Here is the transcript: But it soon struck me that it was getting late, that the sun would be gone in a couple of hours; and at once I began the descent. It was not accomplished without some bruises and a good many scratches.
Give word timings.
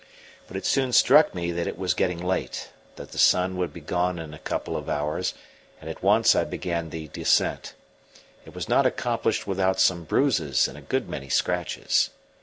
But 0.47 0.57
it 0.57 0.65
soon 0.65 0.93
struck 0.93 1.35
me 1.35 1.51
that 1.51 1.67
it 1.67 1.77
was 1.77 1.93
getting 1.93 2.17
late, 2.17 2.71
that 2.95 3.11
the 3.11 3.19
sun 3.19 3.55
would 3.57 3.71
be 3.71 3.81
gone 3.81 4.17
in 4.17 4.33
a 4.33 4.39
couple 4.39 4.75
of 4.75 4.89
hours; 4.89 5.35
and 5.79 5.87
at 5.91 6.01
once 6.01 6.33
I 6.35 6.43
began 6.43 6.89
the 6.89 7.09
descent. 7.09 7.75
It 8.43 8.55
was 8.55 8.67
not 8.67 8.87
accomplished 8.87 9.45
without 9.45 9.79
some 9.79 10.05
bruises 10.05 10.67
and 10.67 10.75
a 10.75 10.81
good 10.81 11.07
many 11.07 11.29
scratches. 11.29 12.09